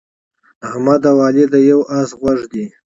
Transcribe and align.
احمد 0.69 1.01
او 1.09 1.17
علي 1.25 1.45
د 1.53 1.55
یوه 1.69 1.85
اس 1.99 2.09
غوږ 2.19 2.39
دي. 2.53 2.65